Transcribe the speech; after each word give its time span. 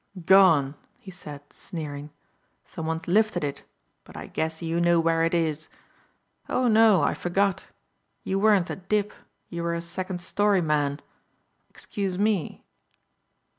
"Gone!" 0.25 0.73
he 0.97 1.11
said 1.11 1.53
sneering; 1.53 2.09
"some 2.65 2.87
one's 2.87 3.07
lifted 3.07 3.43
it 3.43 3.61
but 4.03 4.17
I 4.17 4.25
guess 4.25 4.59
you 4.59 4.81
know 4.81 4.99
where 4.99 5.23
it 5.23 5.35
is. 5.35 5.69
Oh 6.49 6.67
no, 6.67 7.03
I 7.03 7.13
forgot. 7.13 7.67
You 8.23 8.39
weren't 8.39 8.71
a 8.71 8.75
dip, 8.77 9.13
you 9.49 9.61
were 9.61 9.75
a 9.75 9.79
second 9.83 10.19
story 10.19 10.59
man. 10.61 11.01
Excuse 11.69 12.17
me." 12.17 12.65